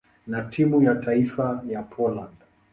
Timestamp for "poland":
1.83-2.35